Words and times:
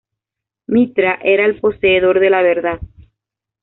Mitra 0.65 1.19
era 1.21 1.45
el 1.45 1.59
poseedor 1.59 2.19
de 2.19 2.31
la 2.31 2.41
verdad. 2.41 2.79